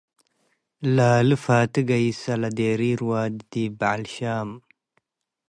[0.95, 4.49] ላሊ ፋቲ ገይሰ ለዴሪር ዋዲ ዲብ በዐል ሻም